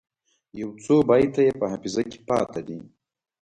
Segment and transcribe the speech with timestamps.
[0.59, 2.77] یو څو بیته یې په حافظه کې پاته دي.